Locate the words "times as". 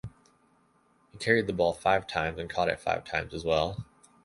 3.03-3.43